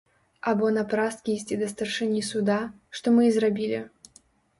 Або 0.51 0.69
напрасткі 0.77 1.35
ісці 1.39 1.57
да 1.61 1.67
старшыні 1.73 2.23
суда, 2.29 2.55
што 3.01 3.13
мы 3.19 3.27
і 3.29 3.35
зрабілі. 3.37 3.83